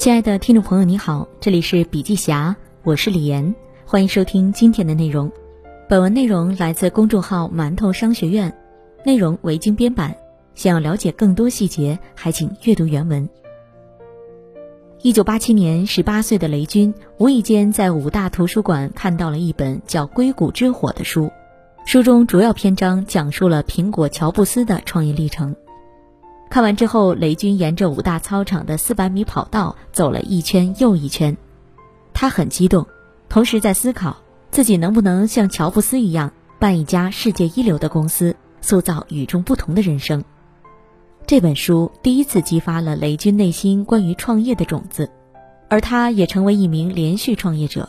[0.00, 3.54] 亲爱的听众朋友，你好，这里是笔记侠，我是李岩，
[3.84, 5.30] 欢迎收听今天的内容。
[5.90, 8.50] 本文内容来自公众号“馒头商学院”，
[9.04, 10.16] 内容为精编版。
[10.54, 13.28] 想要了解更多细节，还请阅读原文。
[15.02, 21.30] 一九八七年，十八岁的雷军无意间在武大图书馆看到了一本叫《硅谷之火》的书，
[21.84, 25.54] 书中主要篇章讲述了苹果乔布斯的创业历程。
[26.50, 31.36] 看完之后，雷军沿着武大操场的四百米跑道走了一圈又一圈，
[32.12, 32.84] 他很激动，
[33.28, 34.16] 同时在思考
[34.50, 40.24] 自己能不能像乔布斯一样办一家世界一流的公司，塑造与众不同的人生。
[41.24, 45.08] 这本书第一次激发了雷军内心关于创业的种子，
[45.68, 47.88] 而他也成为一名连续创业者。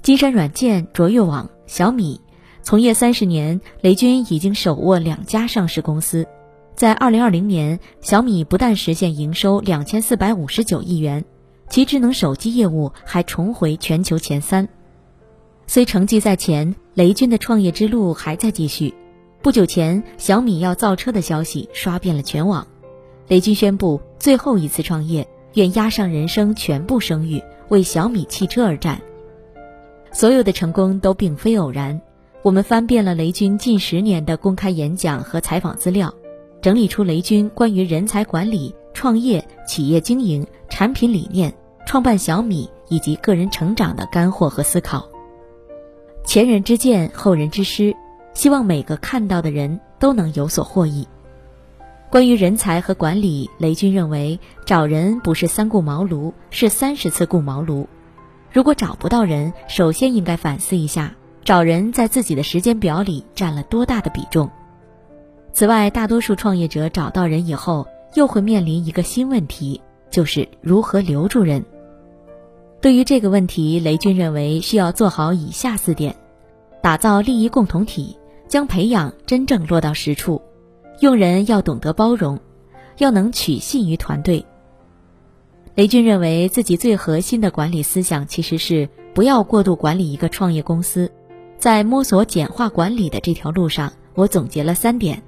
[0.00, 2.22] 金山软件、卓越网、小米，
[2.62, 6.26] 从业三十年，雷军已经手握两家上市公司。
[6.74, 11.24] 在二零二零年，小米不但实现营收两千四百五十九亿元，
[11.68, 14.68] 其智能手机业务还重回全球前三。
[15.66, 18.92] 虽成绩在前，雷军的创业之路还在继续。
[19.42, 22.66] 不久前，小米要造车的消息刷遍了全网，
[23.28, 29.00] 雷军宣布最后一次创业，愿押上人生全部声誉，为小米汽车而战。
[30.10, 32.00] 所有的成功都并非偶然。
[32.42, 36.12] 我们翻遍了雷军近十年的公开演讲和采访资料。
[36.62, 41.52] 整理出雷军关于人才管理、创业、企业经营、产品理念、
[41.84, 45.08] 创办小米以及个人成长的干货和思考。
[46.24, 47.96] 前人之鉴，后人之师，
[48.32, 51.08] 希望每个看到的人都能有所获益。
[52.08, 57.88] 关于人才和管理，雷军认为找人不是三顾茅庐，是三十次顾茅庐。
[58.52, 64.48] 如果找不到人，首先应该反思一下，找人在自己的时间表里占了多大的比重。
[65.52, 71.62] 此外，大多数创业者找到人以后，又会面临一个新问题，就是如何留住人。
[72.80, 76.16] 对于这个问题，雷军认为需要做好以下四点：
[76.80, 78.16] 打造利益共同体，
[78.48, 80.40] 将培养真正落到实处；
[81.00, 82.40] 用人要懂得包容，
[82.98, 84.44] 要能取信于团队。
[85.74, 91.10] 雷军认为自己最核心的管理思想其实是不要过度管理一个创业公司。
[91.58, 95.22] 在摸索简化管理的这条路上，我总结了三点。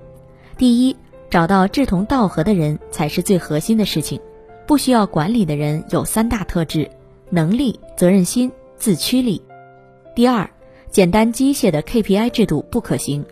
[0.57, 0.97] 第一，
[1.31, 4.21] 找到志同道合的人才是最核心的事情。
[4.67, 6.89] 不需要管理的人有三大特质：
[7.29, 9.43] 能力、责任心、自驱力。
[10.15, 10.49] 第二，
[10.91, 13.25] 简单机械的 KPI 制度不可行，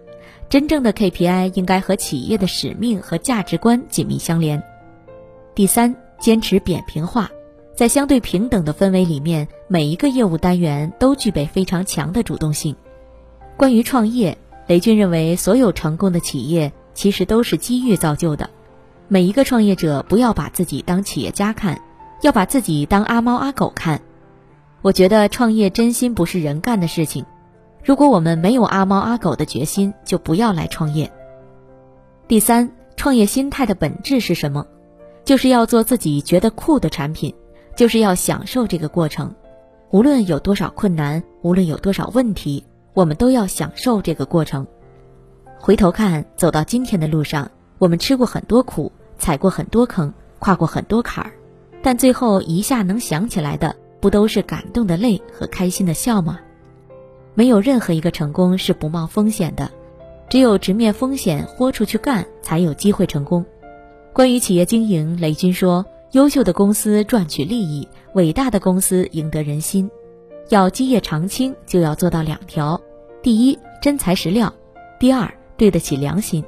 [0.48, 4.60] 真正的 KPI 应该和企业的使命和价值观紧密相连。
[5.54, 7.30] 第三，坚持扁平化，
[7.76, 12.74] 在相对平等的氛围里面，每一个业务单元都具备非常强的主动性。
[13.56, 16.72] 关于创业，雷军认为所有成功的企业。
[16.94, 18.50] 其实都是机遇造就的。
[19.08, 21.80] 每一个创业者不要把自己当企业家看，
[22.22, 24.00] 要把自己当阿猫阿狗看。
[24.80, 27.24] 我觉得创业真心不是人干的事情。
[27.84, 31.12] 如果我们没有阿猫阿狗的决心，就不要来创业。
[32.26, 34.66] 第三，创业心态的本质是什么？
[35.24, 37.34] 就是要做自己觉得酷的产品，
[37.76, 39.34] 就是要享受这个过程。
[39.90, 42.64] 无论有多少困难，无论有多少问题，
[42.94, 44.66] 我们都要享受这个过程。
[45.64, 51.30] 回头看，走到今天的路上，我们吃过很多苦，踩过很多坑，跨过很多坎儿，
[51.84, 56.40] 但最后一下能想起来的，不都是感动的泪和开心的笑吗？
[57.34, 59.70] 没有任何一个成功是不冒风险的，
[60.28, 63.46] 只有直面风险，豁出去干，才有机会成功。
[64.12, 69.88] 关于企业经营，雷军说：“优秀的公司赚取利益，伟大的公司赢得人心。
[70.48, 72.80] 要基业长青，就要做到两条：
[73.22, 74.52] 第一，真材实料；
[74.98, 76.44] 第二。”对得起良心，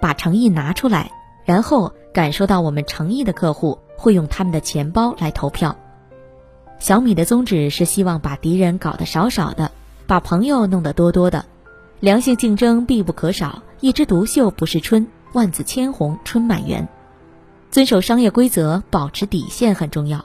[0.00, 1.12] 把诚意拿出来，
[1.44, 5.76] 然后感受到我们诚意的客户会用他们的钱包来投票。
[6.78, 9.70] 小米的宗旨是希望把敌人搞得少少的，
[10.06, 11.44] 把朋友弄得多多的。
[12.00, 16.88] 良性竞争必不可少，一枝独秀不是春，万紫千红春满园。
[17.70, 20.24] 遵守商业规则，保持底线很重要。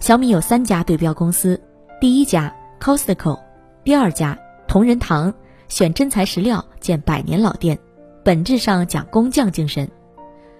[0.00, 1.58] 小米有三家对标公司，
[1.98, 3.40] 第一家 Costco，
[3.84, 4.38] 第二家
[4.68, 5.32] 同仁堂。
[5.70, 7.78] 选真材实料建百年老店，
[8.24, 9.88] 本质上讲工匠精神。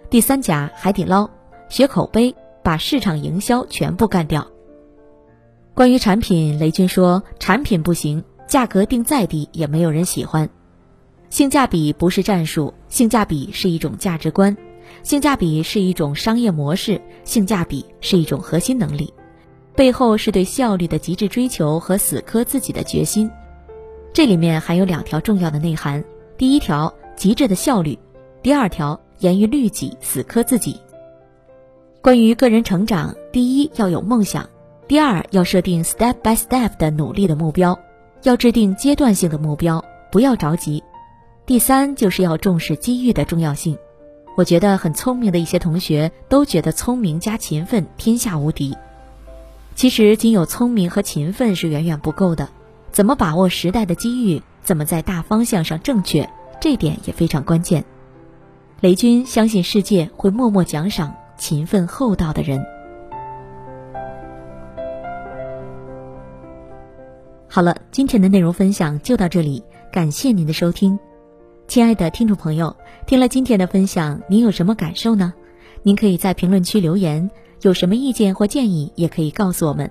[0.09, 1.29] 第三家海底捞，
[1.69, 4.47] 学口碑，把市场营销全部干掉。
[5.75, 10.49] 关于产品，雷军说：“产品不行，价格定再低也没有人喜欢。
[11.29, 14.57] 性价比不是战术，性价比是一种价值观，
[15.03, 19.13] 性价比是一种商业模式，性价比是一种核心能力，
[19.75, 23.29] 背后是对效率的极致追求和死磕自己的决心。”
[24.13, 26.05] 这里面还有两条重要的内涵：
[26.37, 27.97] 第一条，极致的效率；
[28.43, 30.81] 第二条，严于律己，死磕自己。
[32.03, 34.49] 关于个人成长，第一要有梦想，
[34.89, 37.79] 第二要设定 step by step 的努力的目标，
[38.25, 40.83] 要制定阶段性的目标，不要着急。
[41.47, 43.79] 第三就是要重视机遇的重要性。
[44.37, 48.77] 我觉得很聪明的一些同学都觉得聪明加勤奋天下无敌。
[49.75, 52.49] 其实仅有聪明和勤奋是远远不够的，
[52.93, 56.29] 怎么把握时代的机遇，怎么在大方向上正确，
[56.61, 57.85] 这点也非常关键。
[58.81, 62.65] 雷军相信世界会默默奖赏勤奋厚道的人。
[67.49, 70.99] 好了，今天的内容分享就到这里，感谢您的收听。
[71.69, 72.77] 亲爱的听众朋友，
[73.07, 75.33] 听了今天的分享，您有什么感受呢？
[75.83, 77.31] 您可以在评论区留言，
[77.63, 79.91] 有什么意见或建议也可以告诉我们。